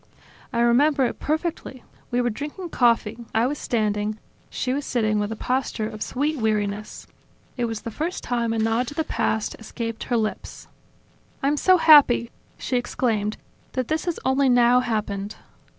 I 0.51 0.61
remember 0.61 1.05
it 1.05 1.19
perfectly: 1.19 1.83
we 2.09 2.21
were 2.21 2.31
drinking 2.31 2.69
coffee, 2.69 3.19
I 3.35 3.45
was 3.45 3.59
standing, 3.59 4.17
she 4.49 4.73
was 4.73 4.83
sitting 4.83 5.19
with 5.19 5.31
a 5.31 5.35
posture 5.35 5.87
of 5.87 6.01
sweet 6.01 6.39
weariness. 6.39 7.05
It 7.55 7.65
was 7.65 7.81
the 7.81 7.91
first 7.91 8.23
time 8.23 8.51
a 8.51 8.57
nod 8.57 8.87
to 8.87 8.95
the 8.95 9.03
past 9.03 9.55
escaped 9.59 10.05
her 10.05 10.17
lips. 10.17 10.67
"I'm 11.43 11.55
so 11.55 11.77
happy," 11.77 12.31
she 12.57 12.77
exclaimed, 12.77 13.37
"that 13.73 13.89
this 13.89 14.05
has 14.05 14.19
only 14.25 14.49
now 14.49 14.79
happened!" 14.79 15.35